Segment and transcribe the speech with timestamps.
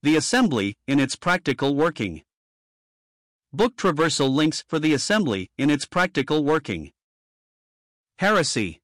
[0.00, 2.22] The Assembly in its Practical Working.
[3.52, 6.92] Book Traversal links for the Assembly in its practical working.
[8.20, 8.80] Heresy.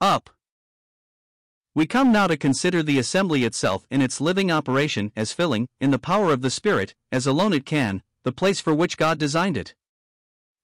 [0.00, 0.28] Up.
[1.72, 5.92] We come now to consider the assembly itself in its living operation as filling, in
[5.92, 9.56] the power of the Spirit, as alone it can, the place for which God designed
[9.56, 9.76] it.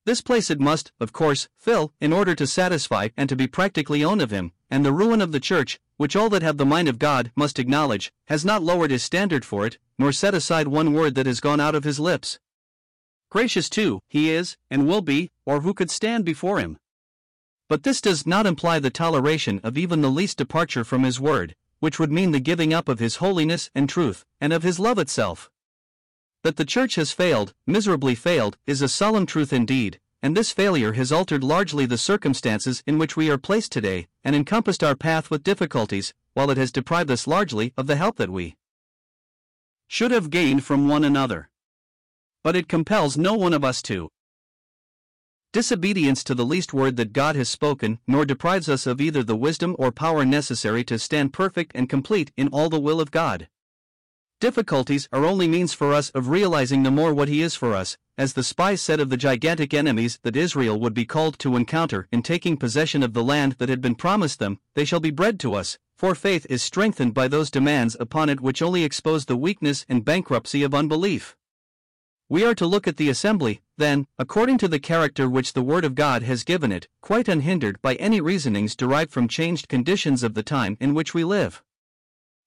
[0.04, 4.02] This place it must, of course, fill, in order to satisfy and to be practically
[4.02, 6.88] own of Him, and the ruin of the Church, which all that have the mind
[6.88, 10.94] of God must acknowledge, has not lowered His standard for it, nor set aside one
[10.94, 12.40] word that has gone out of His lips.
[13.30, 16.76] Gracious too, He is, and will be, or who could stand before Him?
[17.68, 21.54] But this does not imply the toleration of even the least departure from His word,
[21.78, 24.98] which would mean the giving up of His holiness and truth, and of His love
[24.98, 25.52] itself.
[26.42, 30.92] That the Church has failed, miserably failed, is a solemn truth indeed, and this failure
[30.92, 35.30] has altered largely the circumstances in which we are placed today, and encompassed our path
[35.30, 38.54] with difficulties, while it has deprived us largely of the help that we
[39.88, 41.50] should have gained from one another.
[42.44, 44.08] But it compels no one of us to
[45.52, 49.36] disobedience to the least word that God has spoken, nor deprives us of either the
[49.36, 53.48] wisdom or power necessary to stand perfect and complete in all the will of God.
[54.42, 57.96] Difficulties are only means for us of realizing the more what He is for us,
[58.18, 62.08] as the spies said of the gigantic enemies that Israel would be called to encounter
[62.10, 65.38] in taking possession of the land that had been promised them, they shall be bread
[65.38, 69.36] to us, for faith is strengthened by those demands upon it which only expose the
[69.36, 71.36] weakness and bankruptcy of unbelief.
[72.28, 75.84] We are to look at the assembly, then, according to the character which the Word
[75.84, 80.34] of God has given it, quite unhindered by any reasonings derived from changed conditions of
[80.34, 81.62] the time in which we live.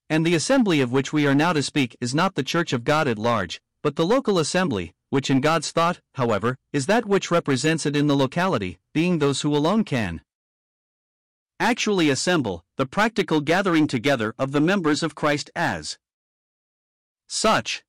[0.09, 2.83] And the assembly of which we are now to speak is not the Church of
[2.83, 7.31] God at large, but the local assembly, which in God's thought, however, is that which
[7.31, 10.21] represents it in the locality, being those who alone can
[11.59, 15.97] actually assemble, the practical gathering together of the members of Christ as
[17.27, 17.83] such.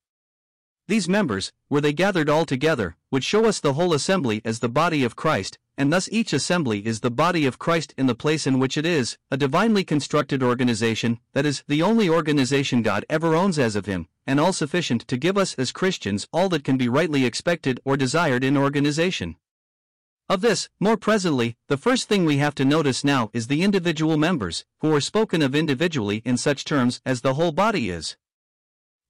[0.89, 4.69] These members, were they gathered all together, would show us the whole assembly as the
[4.69, 8.47] body of Christ, and thus each assembly is the body of Christ in the place
[8.47, 13.35] in which it is, a divinely constructed organization, that is, the only organization God ever
[13.35, 16.77] owns as of Him, and all sufficient to give us as Christians all that can
[16.77, 19.35] be rightly expected or desired in organization.
[20.29, 24.17] Of this, more presently, the first thing we have to notice now is the individual
[24.17, 28.17] members, who are spoken of individually in such terms as the whole body is.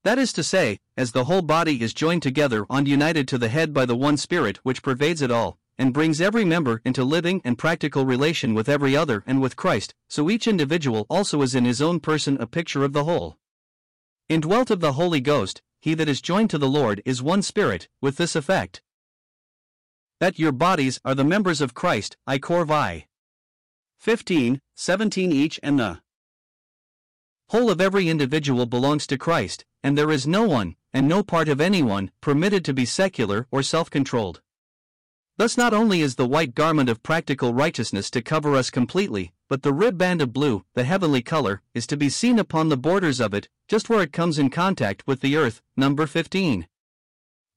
[0.03, 3.49] That is to say, as the whole body is joined together and united to the
[3.49, 7.41] head by the one Spirit which pervades it all, and brings every member into living
[7.43, 11.65] and practical relation with every other and with Christ, so each individual also is in
[11.65, 13.37] his own person a picture of the whole.
[14.29, 17.87] Indwelt of the Holy Ghost, he that is joined to the Lord is one Spirit,
[18.01, 18.81] with this effect
[20.19, 23.05] that your bodies are the members of Christ, I cor vi.
[23.99, 25.99] 15, 17 each and the
[27.49, 31.47] whole of every individual belongs to Christ, and there is no one, and no part
[31.47, 34.41] of anyone, permitted to be secular or self controlled.
[35.37, 39.61] Thus, not only is the white garment of practical righteousness to cover us completely, but
[39.61, 43.33] the ribband of blue, the heavenly color, is to be seen upon the borders of
[43.33, 45.61] it, just where it comes in contact with the earth.
[45.75, 46.67] Number 15.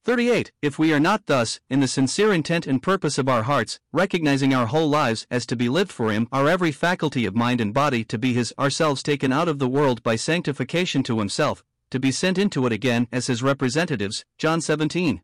[0.05, 0.51] 38.
[0.63, 4.55] If we are not thus, in the sincere intent and purpose of our hearts, recognizing
[4.55, 7.75] our whole lives as to be lived for Him, our every faculty of mind and
[7.75, 12.01] body to be His, ourselves taken out of the world by sanctification to Himself, to
[12.01, 14.25] be sent into it again as his representatives.
[14.39, 15.21] John 17.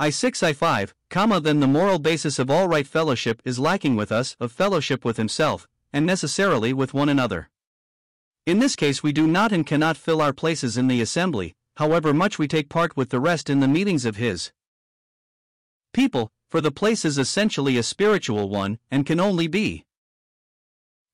[0.00, 3.96] I 6 I 5, comma then the moral basis of all right fellowship is lacking
[3.96, 7.50] with us of fellowship with himself, and necessarily with one another.
[8.46, 12.14] In this case we do not and cannot fill our places in the assembly, however
[12.14, 14.52] much we take part with the rest in the meetings of his
[15.92, 19.84] people, for the place is essentially a spiritual one, and can only be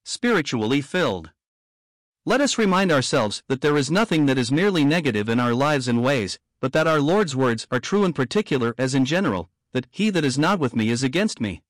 [0.05, 1.31] spiritually filled.
[2.27, 5.89] Let us remind ourselves that there is nothing that is merely negative in our lives
[5.89, 9.87] and ways, but that our Lord's words are true in particular as in general, that
[9.91, 11.63] he that is not with me is against me.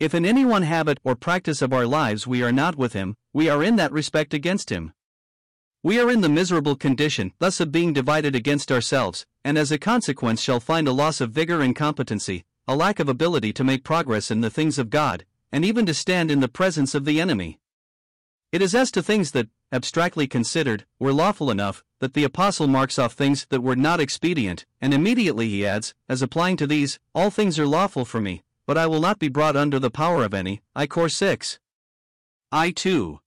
[0.00, 3.16] If in any one habit or practice of our lives we are not with him,
[3.32, 4.92] we are in that respect against him.
[5.84, 9.76] We are in the miserable condition thus of being divided against ourselves, and as a
[9.76, 13.84] consequence shall find a loss of vigor and competency, a lack of ability to make
[13.84, 17.20] progress in the things of God, and even to stand in the presence of the
[17.20, 17.58] enemy.
[18.50, 22.98] It is as to things that, abstractly considered, were lawful enough, that the Apostle marks
[22.98, 27.28] off things that were not expedient, and immediately he adds, as applying to these, All
[27.28, 30.32] things are lawful for me, but I will not be brought under the power of
[30.32, 30.62] any.
[30.74, 31.58] I Cor 6.
[32.50, 33.20] I 2.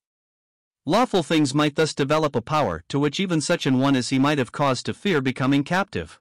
[0.87, 4.17] Lawful things might thus develop a power to which even such an one as he
[4.17, 6.17] might have cause to fear becoming captive.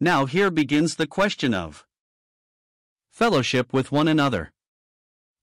[0.00, 1.86] Now here begins the question of
[3.08, 4.50] fellowship with one another.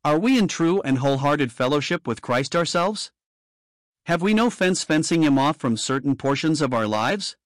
[0.04, 3.13] Are we in true and wholehearted fellowship with Christ ourselves?
[4.07, 7.38] Have we no fence fencing him off from certain portions of our lives?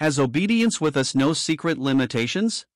[0.00, 2.66] Has obedience with us no secret limitations?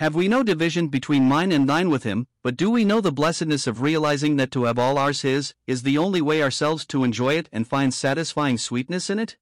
[0.00, 3.12] Have we no division between mine and thine with him, but do we know the
[3.12, 7.04] blessedness of realizing that to have all ours his, is the only way ourselves to
[7.04, 9.36] enjoy it and find satisfying sweetness in it?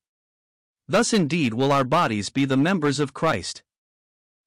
[0.89, 3.63] Thus indeed will our bodies be the members of Christ.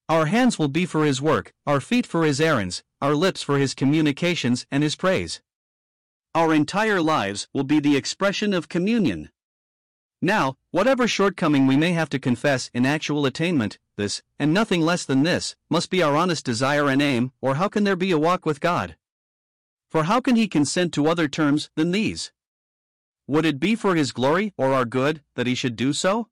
[0.10, 3.58] Our hands will be for his work, our feet for his errands, our lips for
[3.58, 5.40] his communications and his praise.
[6.36, 9.30] Our entire lives will be the expression of communion.
[10.22, 15.04] Now, whatever shortcoming we may have to confess in actual attainment, this, and nothing less
[15.04, 18.20] than this, must be our honest desire and aim, or how can there be a
[18.20, 18.96] walk with God?
[19.90, 22.32] For how can He consent to other terms than these?
[23.26, 26.28] Would it be for His glory or our good that He should do so?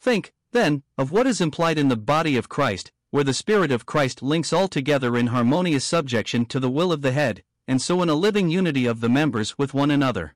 [0.00, 3.86] Think, then, of what is implied in the body of Christ, where the Spirit of
[3.86, 8.02] Christ links all together in harmonious subjection to the will of the head, and so
[8.02, 10.34] in a living unity of the members with one another.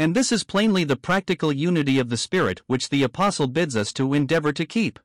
[0.00, 3.92] And this is plainly the practical unity of the Spirit which the Apostle bids us
[3.92, 4.98] to endeavor to keep.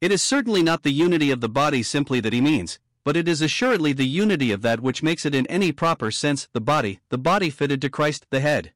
[0.00, 3.26] It is certainly not the unity of the body simply that he means, but it
[3.26, 7.00] is assuredly the unity of that which makes it in any proper sense the body,
[7.08, 8.72] the body fitted to Christ the head.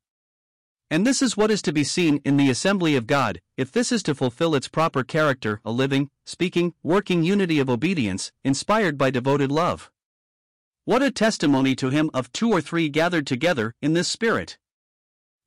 [0.90, 3.92] And this is what is to be seen in the assembly of God, if this
[3.92, 9.10] is to fulfill its proper character a living, speaking, working unity of obedience, inspired by
[9.10, 9.92] devoted love.
[10.86, 14.58] What a testimony to him of two or three gathered together in this Spirit!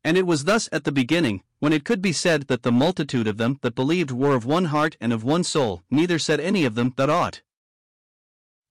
[0.04, 3.28] And it was thus at the beginning, when it could be said that the multitude
[3.28, 6.66] of them that believed were of one heart and of one soul, neither said any
[6.66, 7.42] of them that ought.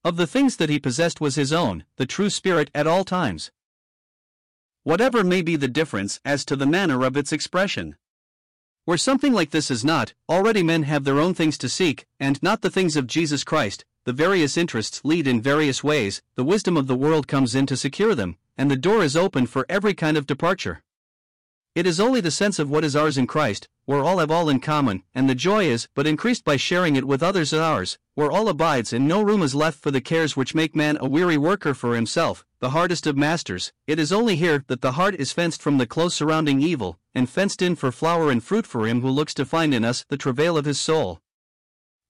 [0.04, 3.50] Of the things that he possessed was his own, the true Spirit at all times.
[4.82, 7.96] Whatever may be the difference as to the manner of its expression.
[8.84, 12.42] Where something like this is not, already men have their own things to seek, and
[12.42, 16.76] not the things of Jesus Christ, the various interests lead in various ways, the wisdom
[16.76, 19.94] of the world comes in to secure them, and the door is open for every
[19.94, 20.82] kind of departure.
[21.74, 24.50] It is only the sense of what is ours in Christ, where all have all
[24.50, 28.30] in common, and the joy is but increased by sharing it with others ours, where
[28.30, 31.38] all abides and no room is left for the cares which make man a weary
[31.38, 33.72] worker for himself, the hardest of masters.
[33.86, 37.26] It is only here that the heart is fenced from the close surrounding evil, and
[37.26, 40.18] fenced in for flower and fruit for him who looks to find in us the
[40.18, 41.20] travail of his soul.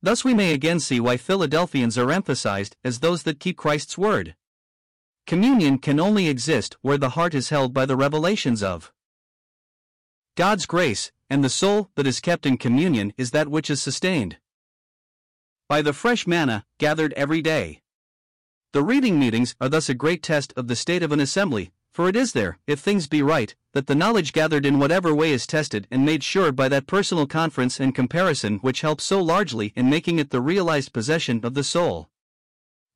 [0.02, 4.34] Thus we may again see why Philadelphians are emphasized as those that keep Christ's word.
[5.24, 8.92] Communion can only exist where the heart is held by the revelations of
[10.34, 14.38] God's grace, and the soul that is kept in communion is that which is sustained
[15.68, 17.82] by the fresh manna gathered every day.
[18.72, 22.08] The reading meetings are thus a great test of the state of an assembly, for
[22.08, 25.46] it is there, if things be right, that the knowledge gathered in whatever way is
[25.46, 29.90] tested and made sure by that personal conference and comparison which helps so largely in
[29.90, 32.08] making it the realized possession of the soul.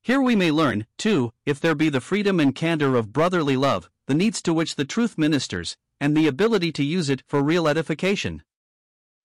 [0.03, 3.91] Here we may learn, too, if there be the freedom and candor of brotherly love,
[4.07, 7.69] the needs to which the truth ministers, and the ability to use it for real
[7.69, 8.43] edification.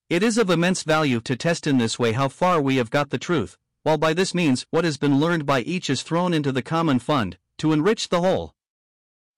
[0.10, 3.10] It is of immense value to test in this way how far we have got
[3.10, 6.52] the truth, while by this means what has been learned by each is thrown into
[6.52, 8.54] the common fund, to enrich the whole.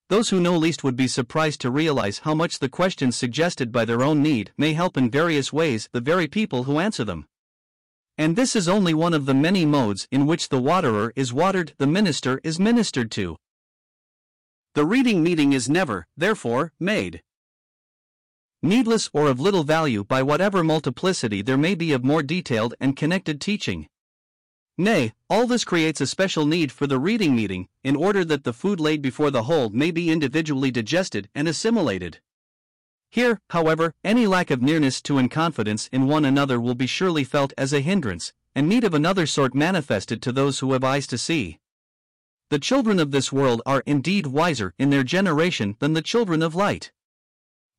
[0.10, 3.86] Those who know least would be surprised to realize how much the questions suggested by
[3.86, 7.26] their own need may help in various ways the very people who answer them.
[8.18, 11.74] And this is only one of the many modes in which the waterer is watered,
[11.78, 13.38] the minister is ministered to.
[14.76, 17.22] The reading meeting is never, therefore, made
[18.64, 22.96] needless or of little value by whatever multiplicity there may be of more detailed and
[22.96, 23.88] connected teaching.
[24.76, 28.54] Nay, all this creates a special need for the reading meeting, in order that the
[28.54, 32.20] food laid before the whole may be individually digested and assimilated.
[33.12, 37.24] Here, however, any lack of nearness to and confidence in one another will be surely
[37.24, 41.06] felt as a hindrance, and need of another sort manifested to those who have eyes
[41.08, 41.60] to see.
[42.54, 46.54] The children of this world are indeed wiser in their generation than the children of
[46.54, 46.92] light.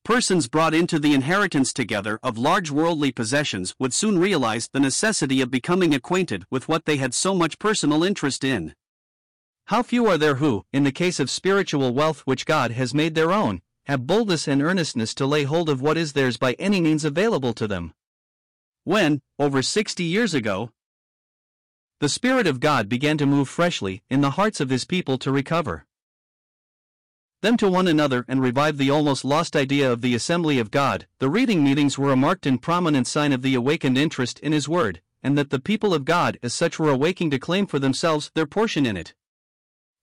[0.04, 5.40] Persons brought into the inheritance together of large worldly possessions would soon realize the necessity
[5.40, 8.74] of becoming acquainted with what they had so much personal interest in.
[9.66, 13.14] How few are there who, in the case of spiritual wealth which God has made
[13.14, 16.80] their own, have boldness and earnestness to lay hold of what is theirs by any
[16.80, 17.94] means available to them?
[18.82, 20.72] When, over sixty years ago,
[22.04, 25.32] the Spirit of God began to move freshly in the hearts of His people to
[25.32, 25.86] recover
[27.40, 31.06] them to one another and revive the almost lost idea of the assembly of God.
[31.18, 34.68] The reading meetings were a marked and prominent sign of the awakened interest in His
[34.68, 38.30] Word, and that the people of God as such were awaking to claim for themselves
[38.34, 39.14] their portion in it.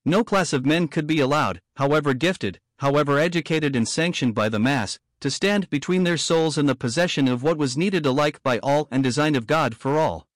[0.04, 4.58] No class of men could be allowed, however gifted, however educated and sanctioned by the
[4.58, 8.58] mass, to stand between their souls and the possession of what was needed alike by
[8.58, 10.26] all and designed of God for all.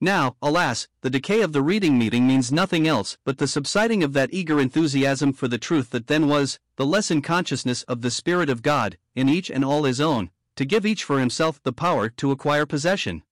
[0.00, 4.12] Now, alas, the decay of the reading meeting means nothing else but the subsiding of
[4.12, 8.50] that eager enthusiasm for the truth that then was, the lessened consciousness of the Spirit
[8.50, 12.08] of God, in each and all his own, to give each for himself the power
[12.08, 13.22] to acquire possession.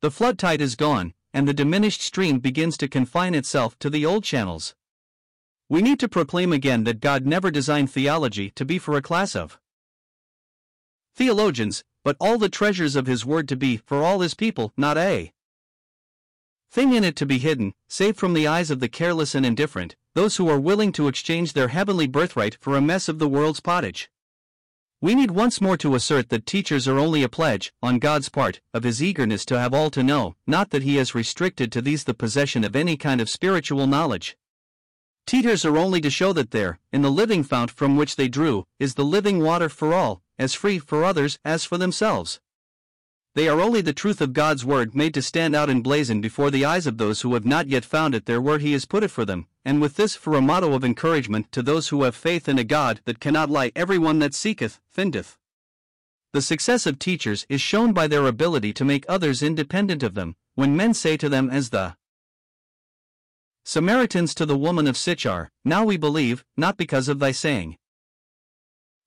[0.00, 4.04] The flood tide is gone, and the diminished stream begins to confine itself to the
[4.04, 4.74] old channels.
[5.68, 9.36] We need to proclaim again that God never designed theology to be for a class
[9.36, 9.58] of
[11.14, 14.96] theologians, but all the treasures of His Word to be for all His people, not
[14.96, 15.32] a
[16.70, 19.96] thing in it to be hidden, save from the eyes of the careless and indifferent,
[20.14, 23.60] those who are willing to exchange their heavenly birthright for a mess of the world's
[23.60, 24.08] pottage.
[25.00, 28.60] We need once more to assert that teachers are only a pledge, on God's part,
[28.72, 32.04] of His eagerness to have all to know, not that He has restricted to these
[32.04, 34.36] the possession of any kind of spiritual knowledge.
[35.26, 38.66] Teachers are only to show that there, in the living fount from which they drew,
[38.78, 42.40] is the living water for all, as free for others as for themselves.
[43.34, 46.50] They are only the truth of God's word made to stand out and blazon before
[46.50, 49.04] the eyes of those who have not yet found it there where He has put
[49.04, 52.16] it for them, and with this for a motto of encouragement to those who have
[52.16, 55.38] faith in a God that cannot lie every one that seeketh, findeth.
[56.32, 60.34] The success of teachers is shown by their ability to make others independent of them,
[60.56, 61.96] when men say to them as the
[63.64, 67.76] Samaritans to the woman of Sichar, Now we believe, not because of thy saying,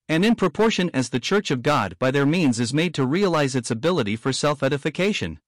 [0.10, 3.55] and in proportion as the Church of God by their means is made to realize
[3.55, 5.39] its ability for self edification.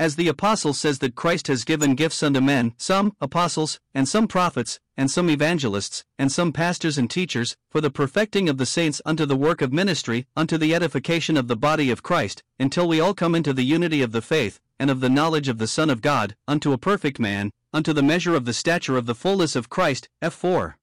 [0.00, 4.26] As the Apostle says that Christ has given gifts unto men, some apostles, and some
[4.26, 9.02] prophets, and some evangelists, and some pastors and teachers, for the perfecting of the saints
[9.04, 12.98] unto the work of ministry, unto the edification of the body of Christ, until we
[12.98, 15.90] all come into the unity of the faith, and of the knowledge of the Son
[15.90, 19.54] of God, unto a perfect man, unto the measure of the stature of the fullness
[19.54, 20.08] of Christ.
[20.22, 20.76] F4.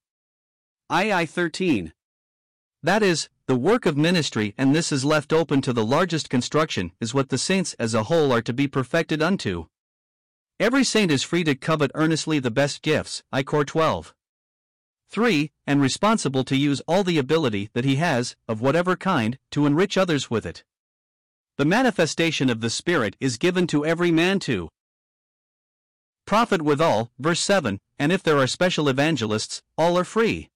[0.92, 1.92] II 13.
[2.82, 6.92] That is, the work of ministry, and this is left open to the largest construction,
[7.00, 9.66] is what the saints as a whole are to be perfected unto.
[10.60, 14.14] Every saint is free to covet earnestly the best gifts, I Cor 12.
[15.10, 15.50] 3.
[15.66, 19.96] And responsible to use all the ability that he has, of whatever kind, to enrich
[19.98, 20.62] others with it.
[21.56, 24.68] The manifestation of the Spirit is given to every man to
[26.26, 30.50] profit withal, verse 7, and if there are special evangelists, all are free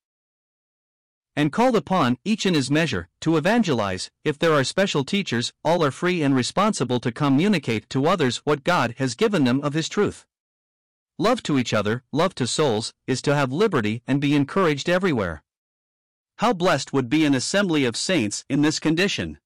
[1.35, 4.11] and called upon, each in his measure, to evangelize.
[4.25, 8.65] If there are special teachers, all are free and responsible to communicate to others what
[8.65, 10.27] God has given them of His truth.
[11.19, 15.43] Love to each other, love to souls, is to have liberty and be encouraged everywhere.
[16.39, 19.39] How blessed would be an assembly of saints in this condition!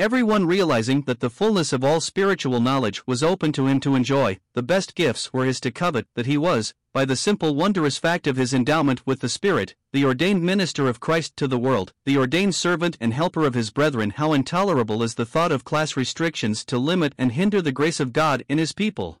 [0.00, 4.38] Everyone realizing that the fullness of all spiritual knowledge was open to him to enjoy,
[4.54, 8.26] the best gifts were his to covet, that he was, by the simple wondrous fact
[8.26, 12.16] of his endowment with the Spirit, the ordained minister of Christ to the world, the
[12.16, 14.08] ordained servant and helper of his brethren.
[14.16, 18.14] How intolerable is the thought of class restrictions to limit and hinder the grace of
[18.14, 19.18] God in his people.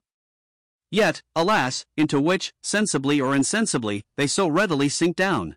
[0.90, 5.56] Yet, alas, into which, sensibly or insensibly, they so readily sink down.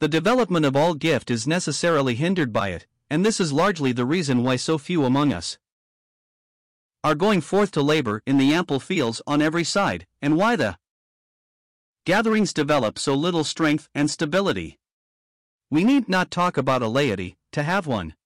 [0.00, 4.04] The development of all gift is necessarily hindered by it, and this is largely the
[4.04, 5.56] reason why so few among us
[7.04, 10.76] are going forth to labor in the ample fields on every side, and why the
[12.04, 14.80] gatherings develop so little strength and stability.
[15.70, 18.16] We need not talk about a laity, to have one.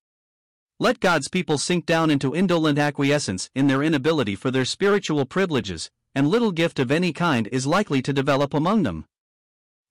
[0.81, 5.91] Let God's people sink down into indolent acquiescence in their inability for their spiritual privileges,
[6.15, 9.05] and little gift of any kind is likely to develop among them.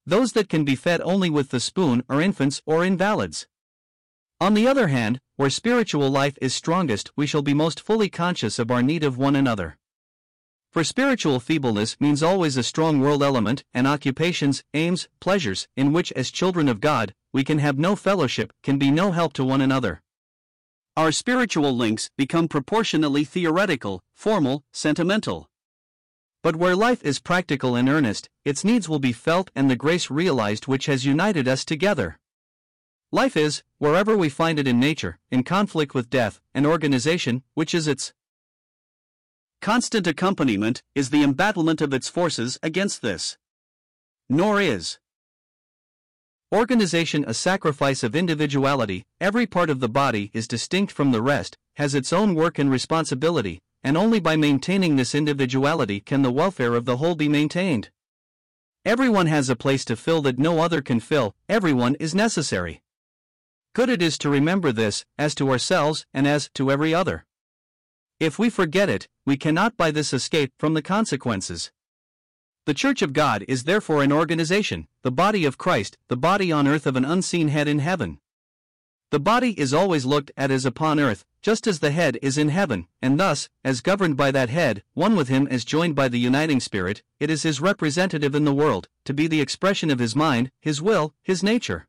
[0.08, 3.46] Those that can be fed only with the spoon are infants or invalids.
[4.40, 8.60] On the other hand, where spiritual life is strongest, we shall be most fully conscious
[8.60, 9.78] of our need of one another.
[10.72, 16.12] For spiritual feebleness means always a strong world element and occupations, aims, pleasures, in which,
[16.12, 19.62] as children of God, we can have no fellowship, can be no help to one
[19.62, 20.04] another.
[20.96, 25.48] Our spiritual links become proportionately theoretical, formal, sentimental.
[26.44, 30.12] But where life is practical and earnest, its needs will be felt and the grace
[30.12, 32.20] realized which has united us together.
[33.12, 37.74] Life is, wherever we find it in nature, in conflict with death, and organization, which
[37.74, 38.12] is its
[39.62, 43.38] constant accompaniment, is the embattlement of its forces against this.
[44.28, 45.00] Nor is
[46.54, 51.58] organization a sacrifice of individuality, every part of the body is distinct from the rest,
[51.78, 56.76] has its own work and responsibility, and only by maintaining this individuality can the welfare
[56.76, 57.90] of the whole be maintained.
[58.84, 62.82] Everyone has a place to fill that no other can fill, everyone is necessary.
[63.78, 67.28] Good it is to remember this, as to ourselves and as to every other.
[68.20, 71.72] If we forget it, we cannot by this escape from the consequences.
[72.66, 76.68] The Church of God is therefore an organization, the body of Christ, the body on
[76.68, 78.18] earth of an unseen head in heaven.
[79.12, 82.50] The body is always looked at as upon earth, just as the head is in
[82.50, 86.18] heaven, and thus, as governed by that head, one with him as joined by the
[86.18, 90.16] uniting spirit, it is his representative in the world, to be the expression of his
[90.16, 91.88] mind, his will, his nature.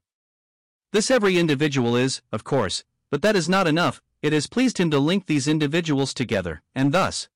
[0.92, 4.90] This every individual is, of course, but that is not enough, it has pleased him
[4.90, 7.28] to link these individuals together, and thus,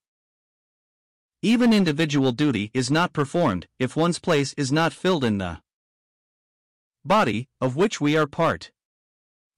[1.44, 5.61] even individual duty is not performed if one's place is not filled in the
[7.04, 8.71] body, of which we are part.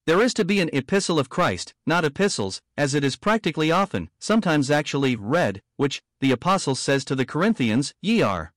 [0.06, 4.08] There is to be an epistle of Christ, not epistles, as it is practically often,
[4.18, 8.54] sometimes actually, read, which, the Apostle says to the Corinthians, ye are.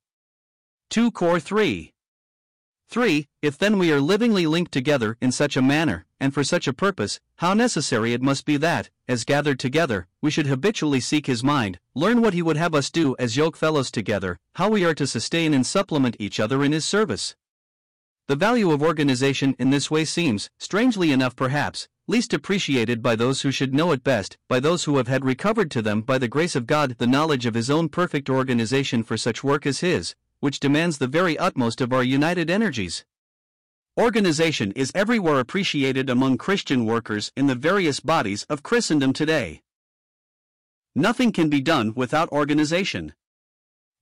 [0.89, 1.93] 2 Cor 3.
[2.89, 3.27] 3.
[3.41, 6.73] If then we are livingly linked together in such a manner, and for such a
[6.73, 11.43] purpose, how necessary it must be that, as gathered together, we should habitually seek His
[11.43, 14.95] mind, learn what He would have us do as yoke fellows together, how we are
[14.95, 17.35] to sustain and supplement each other in His service.
[18.27, 23.41] The value of organization in this way seems, strangely enough perhaps, least appreciated by those
[23.41, 26.29] who should know it best, by those who have had recovered to them by the
[26.29, 30.15] grace of God the knowledge of His own perfect organization for such work as His,
[30.39, 33.05] which demands the very utmost of our united energies.
[33.97, 39.63] Organization is everywhere appreciated among Christian workers in the various bodies of Christendom today.
[40.95, 43.13] Nothing can be done without organization.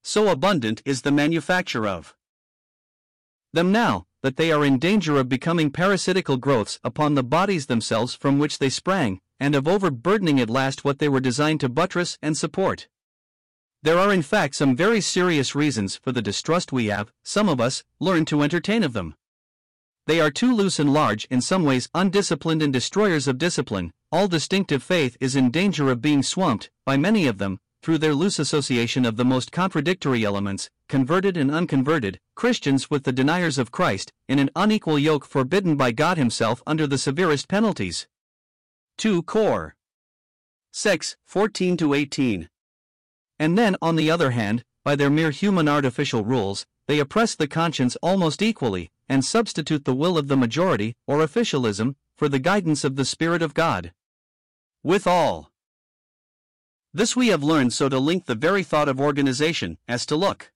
[0.03, 2.15] So abundant is the manufacture of
[3.53, 8.13] them now, that they are in danger of becoming parasitical growths upon the bodies themselves
[8.13, 12.17] from which they sprang, and of overburdening at last what they were designed to buttress
[12.21, 12.87] and support.
[13.85, 17.61] There are in fact some very serious reasons for the distrust we have, some of
[17.61, 19.13] us, learned to entertain of them.
[20.07, 23.91] They are too loose and large, in some ways undisciplined and destroyers of discipline.
[24.11, 28.15] All distinctive faith is in danger of being swamped, by many of them, through their
[28.15, 33.71] loose association of the most contradictory elements, converted and unconverted, Christians with the deniers of
[33.71, 38.07] Christ, in an unequal yoke forbidden by God Himself under the severest penalties.
[38.97, 39.75] 2 Cor
[40.71, 42.49] 6 14 18.
[43.39, 47.47] And then, on the other hand, by their mere human artificial rules, they oppress the
[47.47, 52.83] conscience almost equally, and substitute the will of the majority, or officialism, for the guidance
[52.83, 53.91] of the Spirit of God.
[54.83, 55.51] Withal,
[56.95, 60.53] this we have learned so to link the very thought of organization as to look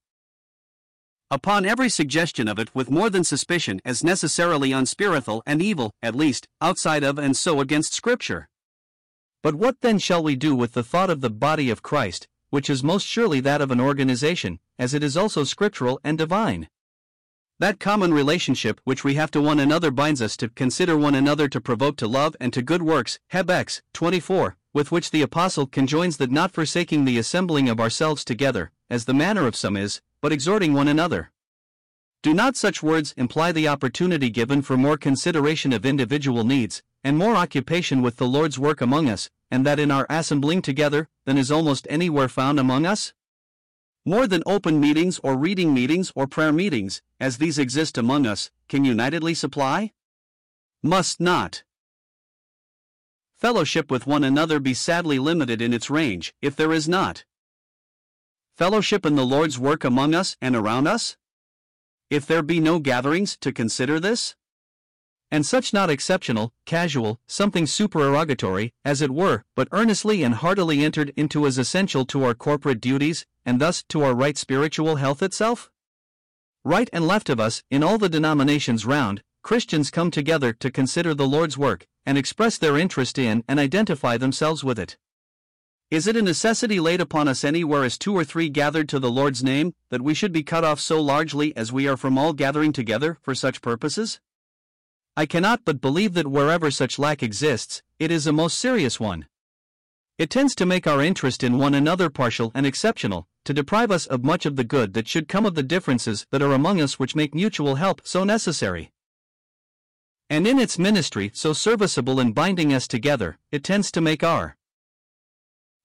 [1.30, 6.16] upon every suggestion of it with more than suspicion as necessarily unspiritual and evil, at
[6.16, 8.48] least, outside of and so against Scripture.
[9.44, 12.70] But what then shall we do with the thought of the body of Christ, which
[12.70, 16.68] is most surely that of an organization, as it is also scriptural and divine.
[17.60, 21.50] That common relationship which we have to one another binds us to consider one another
[21.50, 25.68] to provoke to love and to good works, Heb X 24, with which the Apostle
[25.68, 30.02] conjoins that not forsaking the assembling of ourselves together, as the manner of some is,
[30.22, 31.32] but exhorting one another.
[32.22, 37.18] Do not such words imply the opportunity given for more consideration of individual needs, and
[37.18, 41.38] more occupation with the Lord's work among us, and that in our assembling together, than
[41.38, 43.14] is almost anywhere found among us?
[44.04, 48.52] More than open meetings or reading meetings or prayer meetings, as these exist among us,
[48.68, 49.94] can unitedly supply?
[50.84, 51.64] Must not.
[53.38, 57.24] Fellowship with one another be sadly limited in its range, if there is not.
[58.58, 61.16] Fellowship in the Lord's work among us and around us?
[62.10, 64.36] If there be no gatherings to consider this?
[65.30, 71.14] And such not exceptional, casual, something supererogatory, as it were, but earnestly and heartily entered
[71.16, 75.70] into as essential to our corporate duties, and thus to our right spiritual health itself?
[76.64, 81.14] Right and left of us, in all the denominations round, Christians come together to consider
[81.14, 84.98] the Lord's work, and express their interest in and identify themselves with it.
[85.92, 89.10] Is it a necessity laid upon us anywhere as two or three gathered to the
[89.10, 92.32] Lord's name, that we should be cut off so largely as we are from all
[92.32, 94.20] gathering together for such purposes?
[95.18, 99.26] I cannot but believe that wherever such lack exists, it is a most serious one.
[100.20, 104.06] It tends to make our interest in one another partial and exceptional, to deprive us
[104.06, 107.00] of much of the good that should come of the differences that are among us
[107.00, 108.92] which make mutual help so necessary.
[110.30, 114.56] And in its ministry so serviceable in binding us together, it tends to make our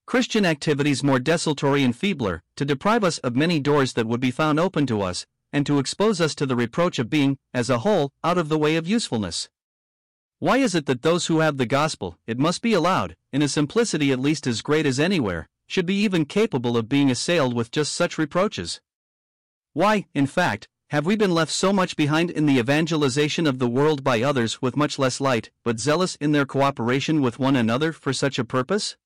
[0.07, 4.31] Christian activities more desultory and feebler, to deprive us of many doors that would be
[4.31, 7.79] found open to us, and to expose us to the reproach of being, as a
[7.79, 9.49] whole, out of the way of usefulness.
[10.41, 13.49] Why is it that those who have the gospel, it must be allowed, in a
[13.49, 17.71] simplicity at least as great as anywhere, should be even capable of being assailed with
[17.71, 18.81] just such reproaches?
[19.73, 23.69] Why, in fact, have we been left so much behind in the evangelization of the
[23.69, 27.93] world by others with much less light, but zealous in their cooperation with one another
[27.93, 28.97] for such a purpose?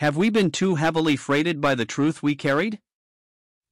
[0.00, 2.80] Have we been too heavily freighted by the truth we carried?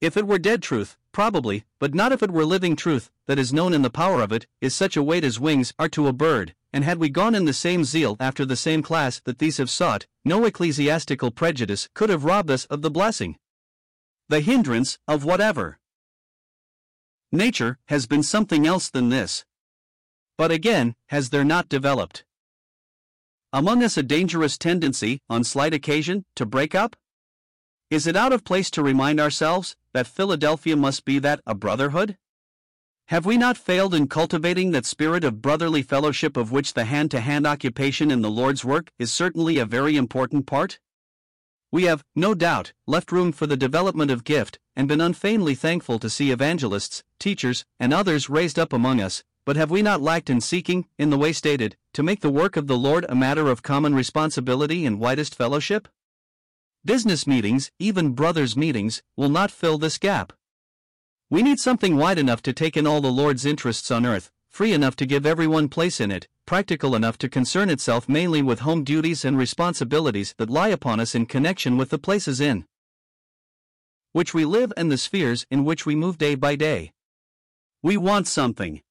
[0.03, 3.51] If it were dead truth, probably, but not if it were living truth, that is
[3.51, 6.13] known in the power of it, is such a weight as wings are to a
[6.13, 9.57] bird, and had we gone in the same zeal after the same class that these
[9.57, 13.39] have sought, no ecclesiastical prejudice could have robbed us of the blessing.
[14.29, 15.79] The hindrance of whatever.
[17.33, 19.47] Nature has been something else than this.
[20.37, 22.27] But again, has there not developed
[23.53, 26.97] among us a dangerous tendency, on slight occasion, to break up?
[27.91, 32.19] Is it out of place to remind ourselves that Philadelphia must be that a brotherhood?
[33.07, 37.11] Have we not failed in cultivating that spirit of brotherly fellowship of which the hand
[37.13, 40.79] to hand occupation in the Lord's work is certainly a very important part?
[41.73, 45.99] We have, no doubt, left room for the development of gift, and been unfeignedly thankful
[45.99, 50.29] to see evangelists, teachers, and others raised up among us, but have we not lacked
[50.29, 53.49] in seeking, in the way stated, to make the work of the Lord a matter
[53.49, 55.89] of common responsibility and widest fellowship?
[56.85, 60.35] Business meetings, even brothers' meetings, will not fill this gap.
[61.31, 64.75] We need something wide enough to take in all the Lord's interests on earth, free
[64.75, 68.85] enough to give everyone place in it, practical enough to concern itself mainly with home
[68.85, 72.67] duties and responsibilities that lie upon us in connection with the places in
[74.13, 76.93] which we live and the spheres in which we move day by day.
[77.83, 78.83] We want something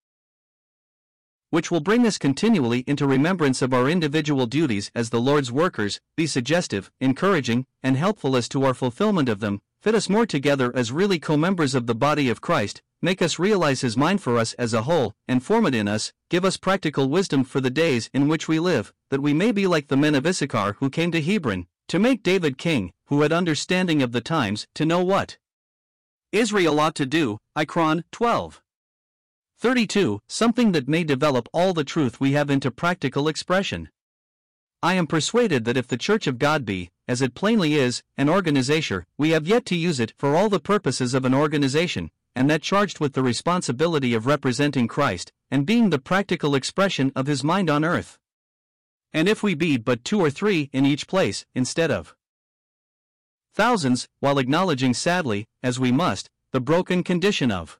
[1.57, 5.99] which will bring us continually into remembrance of our individual duties as the Lord's workers,
[6.15, 10.71] be suggestive, encouraging, and helpful as to our fulfillment of them, fit us more together
[10.75, 14.37] as really co members of the body of Christ, make us realize His mind for
[14.37, 17.71] us as a whole, and form it in us, give us practical wisdom for the
[17.71, 20.91] days in which we live, that we may be like the men of Issachar who
[20.91, 25.03] came to Hebron, to make David king, who had understanding of the times, to know
[25.03, 25.39] what
[26.31, 27.39] Israel ought to do.
[27.57, 28.61] Ichron 12.
[29.59, 30.19] 32.
[30.27, 33.89] Something that may develop all the truth we have into practical expression.
[34.83, 38.29] I am persuaded that if the Church of God be, as it plainly is, an
[38.29, 42.47] organization, we have yet to use it for all the purposes of an organization, and
[42.51, 47.43] that charged with the responsibility of representing Christ, and being the practical expression of his
[47.43, 48.19] mind on earth.
[49.11, 52.15] And if we be but two or three in each place, instead of
[53.55, 57.79] thousands, while acknowledging sadly, as we must, the broken condition of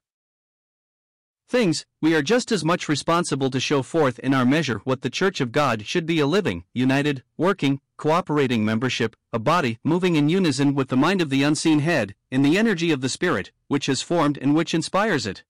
[1.48, 5.10] things, we are just as much responsible to show forth in our measure what the
[5.10, 10.30] Church of God should be a living, united, working, cooperating membership, a body moving in
[10.30, 13.86] unison with the mind of the unseen head, in the energy of the Spirit, which
[13.86, 15.44] has formed and which inspires it.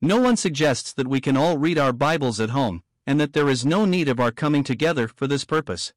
[0.00, 3.48] No one suggests that we can all read our Bibles at home, and that there
[3.48, 5.92] is no need of our coming together for this purpose.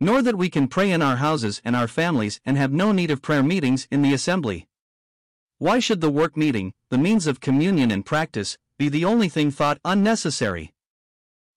[0.00, 3.10] Nor that we can pray in our houses and our families and have no need
[3.10, 4.66] of prayer meetings in the assembly.
[5.58, 9.52] Why should the work meeting, the means of communion and practice, be the only thing
[9.52, 10.74] thought unnecessary?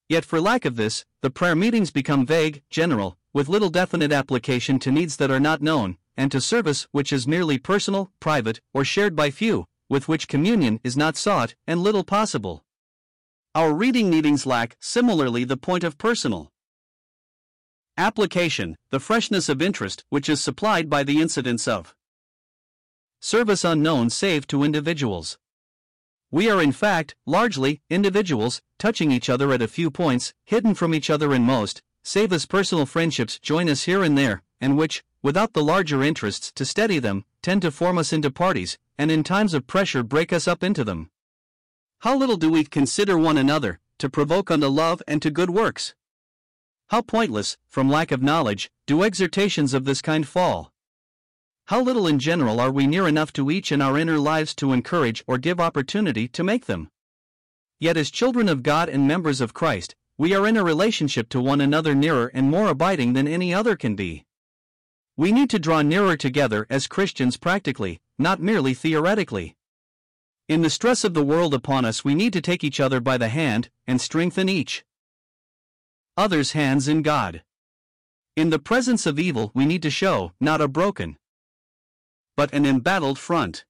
[0.08, 4.78] Yet for lack of this, the prayer meetings become vague, general, with little definite application
[4.80, 8.86] to needs that are not known, and to service which is merely personal, private, or
[8.86, 12.64] shared by few, with which communion is not sought and little possible.
[13.56, 16.52] Our reading meetings lack, similarly, the point of personal
[17.98, 21.96] application, the freshness of interest which is supplied by the incidents of
[23.28, 25.38] service unknown save to individuals.
[26.32, 30.94] We are in fact, largely, individuals, touching each other at a few points, hidden from
[30.94, 35.04] each other in most, save as personal friendships join us here and there, and which,
[35.22, 39.26] without the larger interests to steady them, tend to form us into parties, and in
[39.26, 41.10] times of pressure break us up into them.
[42.00, 45.96] How little do we consider one another, to provoke unto love and to good works?
[46.92, 50.72] How pointless, from lack of knowledge, do exhortations of this kind fall?
[51.68, 54.72] How little in general are we near enough to each in our inner lives to
[54.72, 56.90] encourage or give opportunity to make them?
[57.78, 61.42] Yet, as children of God and members of Christ, we are in a relationship to
[61.42, 64.24] one another nearer and more abiding than any other can be.
[65.18, 69.58] We need to draw nearer together as Christians practically, not merely theoretically.
[70.48, 73.18] In the stress of the world upon us, we need to take each other by
[73.18, 74.86] the hand and strengthen each
[76.16, 77.44] other's hands in God.
[78.38, 81.18] In the presence of evil, we need to show not a broken,
[82.38, 83.66] but an embattled front.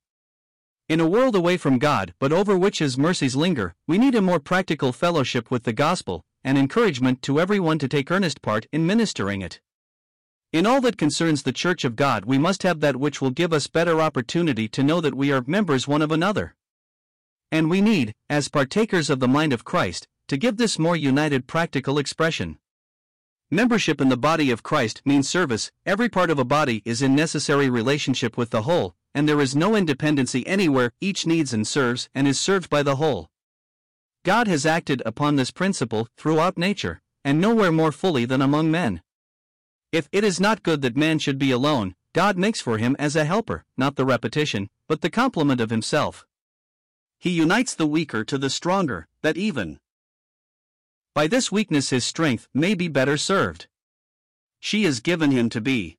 [0.87, 4.21] In a world away from God but over which His mercies linger, we need a
[4.21, 8.85] more practical fellowship with the gospel, and encouragement to everyone to take earnest part in
[8.85, 9.59] ministering it.
[10.53, 13.51] In all that concerns the Church of God, we must have that which will give
[13.51, 16.55] us better opportunity to know that we are members one of another.
[17.51, 21.47] And we need, as partakers of the mind of Christ, to give this more united
[21.47, 22.59] practical expression.
[23.49, 25.71] Membership in the body of Christ means service.
[25.85, 29.55] Every part of a body is in necessary relationship with the whole, and there is
[29.55, 33.29] no independency anywhere, each needs and serves and is served by the whole.
[34.25, 39.01] God has acted upon this principle throughout nature, and nowhere more fully than among men.
[39.93, 43.15] If it is not good that man should be alone, God makes for him as
[43.15, 46.25] a helper, not the repetition, but the complement of himself.
[47.17, 49.79] He unites the weaker to the stronger, that even
[51.17, 53.65] by this weakness his strength may be better served.
[54.59, 55.97] She is given him to be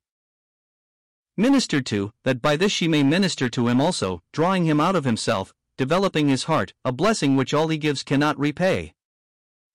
[1.37, 5.04] ministered to, that by this she may minister to him also, drawing him out of
[5.04, 8.94] himself, developing his heart, a blessing which all he gives cannot repay.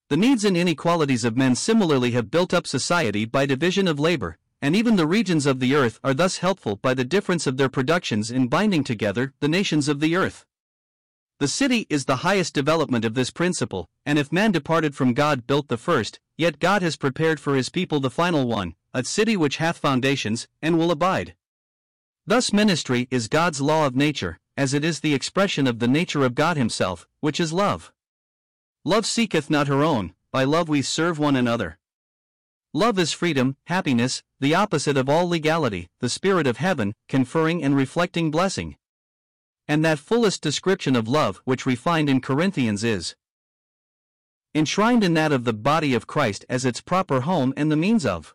[0.08, 4.38] The needs and inequalities of men similarly have built up society by division of labor,
[4.62, 7.68] and even the regions of the earth are thus helpful by the difference of their
[7.68, 10.46] productions in binding together the nations of the earth.
[11.44, 15.46] The city is the highest development of this principle, and if man departed from God
[15.46, 19.36] built the first, yet God has prepared for his people the final one, a city
[19.36, 21.34] which hath foundations, and will abide.
[22.26, 26.24] Thus, ministry is God's law of nature, as it is the expression of the nature
[26.24, 27.92] of God Himself, which is love.
[28.82, 31.76] Love seeketh not her own, by love we serve one another.
[32.72, 37.76] Love is freedom, happiness, the opposite of all legality, the spirit of heaven, conferring and
[37.76, 38.78] reflecting blessing.
[39.66, 43.14] And that fullest description of love which we find in Corinthians is
[44.54, 48.06] enshrined in that of the body of Christ as its proper home and the means
[48.06, 48.34] of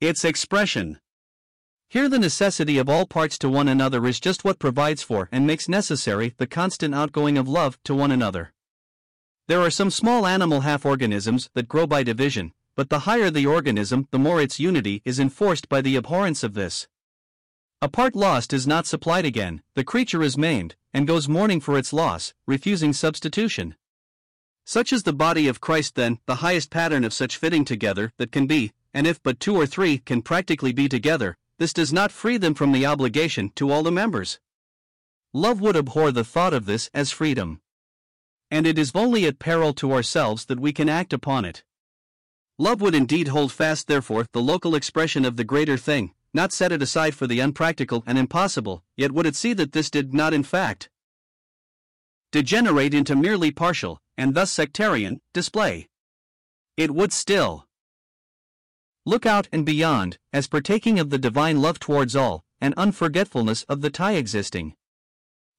[0.00, 0.98] its expression.
[1.88, 5.46] Here, the necessity of all parts to one another is just what provides for and
[5.46, 8.52] makes necessary the constant outgoing of love to one another.
[9.48, 13.46] There are some small animal half organisms that grow by division, but the higher the
[13.46, 16.86] organism, the more its unity is enforced by the abhorrence of this.
[17.82, 21.78] A part lost is not supplied again, the creature is maimed, and goes mourning for
[21.78, 23.74] its loss, refusing substitution.
[24.66, 28.32] Such is the body of Christ, then, the highest pattern of such fitting together that
[28.32, 32.12] can be, and if but two or three can practically be together, this does not
[32.12, 34.40] free them from the obligation to all the members.
[35.32, 37.62] Love would abhor the thought of this as freedom.
[38.50, 41.64] And it is only at peril to ourselves that we can act upon it.
[42.58, 46.72] Love would indeed hold fast, therefore, the local expression of the greater thing, not set
[46.72, 50.32] it aside for the unpractical and impossible, yet would it see that this did not,
[50.32, 50.88] in fact,
[52.32, 55.88] degenerate into merely partial, and thus sectarian, display.
[56.76, 57.66] It would still
[59.04, 63.80] look out and beyond, as partaking of the divine love towards all, and unforgetfulness of
[63.80, 64.74] the tie existing.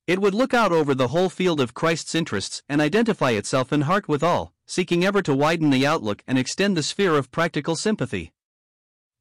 [0.07, 3.81] It would look out over the whole field of Christ's interests and identify itself in
[3.81, 7.75] heart with all, seeking ever to widen the outlook and extend the sphere of practical
[7.75, 8.31] sympathy.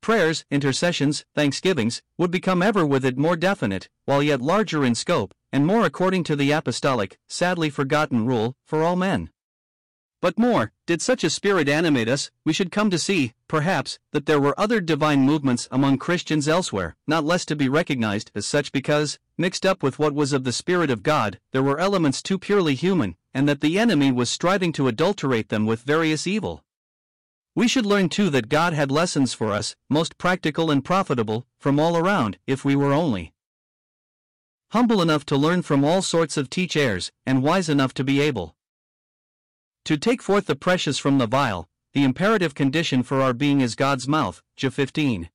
[0.01, 5.35] Prayers, intercessions, thanksgivings would become ever with it more definite, while yet larger in scope,
[5.53, 9.31] and more according to the apostolic, sadly forgotten rule for all men.
[10.23, 14.27] But more, did such a spirit animate us, we should come to see, perhaps, that
[14.27, 18.71] there were other divine movements among Christians elsewhere, not less to be recognized as such
[18.71, 22.39] because, mixed up with what was of the Spirit of God, there were elements too
[22.39, 26.65] purely human, and that the enemy was striving to adulterate them with various evil.
[27.55, 31.81] We should learn too that God had lessons for us, most practical and profitable, from
[31.81, 33.33] all around, if we were only
[34.71, 38.21] humble enough to learn from all sorts of teach heirs, and wise enough to be
[38.21, 38.55] able
[39.85, 43.75] to take forth the precious from the vile, the imperative condition for our being is
[43.75, 44.43] God's mouth.
[44.57, 45.29] J 15.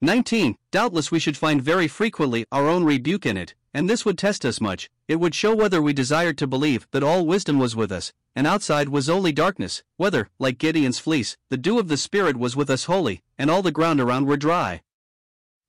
[0.00, 0.56] 19.
[0.72, 4.44] Doubtless we should find very frequently our own rebuke in it, and this would test
[4.44, 4.90] us much.
[5.06, 8.46] It would show whether we desired to believe that all wisdom was with us, and
[8.46, 12.70] outside was only darkness, whether, like Gideon's fleece, the dew of the Spirit was with
[12.70, 14.82] us wholly, and all the ground around were dry.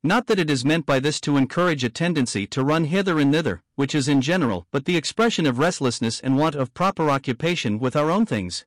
[0.03, 3.31] Not that it is meant by this to encourage a tendency to run hither and
[3.31, 7.77] thither, which is in general but the expression of restlessness and want of proper occupation
[7.77, 8.65] with our own things.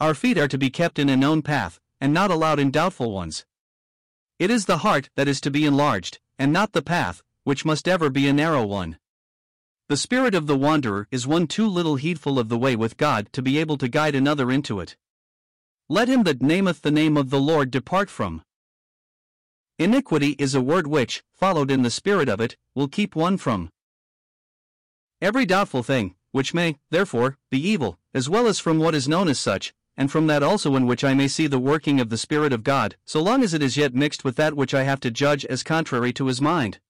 [0.00, 3.12] Our feet are to be kept in a known path, and not allowed in doubtful
[3.12, 3.46] ones.
[4.40, 7.86] It is the heart that is to be enlarged, and not the path, which must
[7.86, 8.98] ever be a narrow one.
[9.92, 13.30] The spirit of the wanderer is one too little heedful of the way with God
[13.34, 14.96] to be able to guide another into it.
[15.86, 18.42] Let him that nameth the name of the Lord depart from.
[19.78, 23.68] Iniquity is a word which, followed in the spirit of it, will keep one from
[25.20, 29.28] every doubtful thing, which may, therefore, be evil, as well as from what is known
[29.28, 32.16] as such, and from that also in which I may see the working of the
[32.16, 35.00] Spirit of God, so long as it is yet mixed with that which I have
[35.00, 36.80] to judge as contrary to his mind.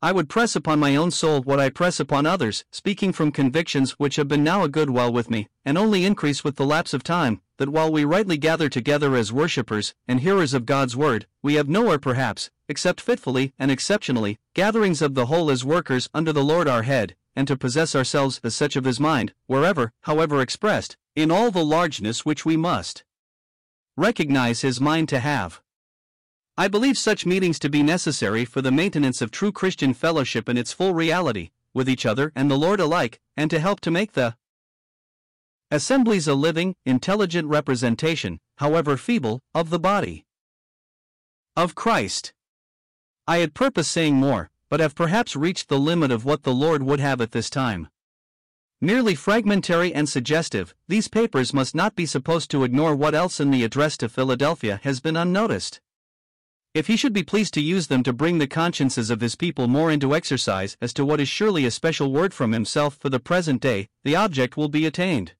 [0.00, 3.92] I would press upon my own soul what I press upon others, speaking from convictions
[3.92, 6.94] which have been now a good while with me, and only increase with the lapse
[6.94, 11.26] of time, that while we rightly gather together as worshippers and hearers of God's word,
[11.42, 16.32] we have nowhere perhaps, except fitfully and exceptionally, gatherings of the whole as workers under
[16.32, 20.40] the Lord our head, and to possess ourselves as such of his mind, wherever, however
[20.40, 23.02] expressed, in all the largeness which we must
[23.96, 25.60] recognize his mind to have.
[26.60, 30.56] I believe such meetings to be necessary for the maintenance of true Christian fellowship in
[30.56, 34.14] its full reality, with each other and the Lord alike, and to help to make
[34.14, 34.34] the
[35.70, 40.26] assemblies a living, intelligent representation, however feeble, of the body
[41.54, 42.32] of Christ.
[43.28, 46.82] I had purpose saying more, but have perhaps reached the limit of what the Lord
[46.82, 47.86] would have at this time.
[48.80, 53.52] Merely fragmentary and suggestive, these papers must not be supposed to ignore what else in
[53.52, 55.80] the address to Philadelphia has been unnoticed.
[56.78, 59.66] If he should be pleased to use them to bring the consciences of his people
[59.66, 63.18] more into exercise as to what is surely a special word from himself for the
[63.18, 65.32] present day, the object will be attained.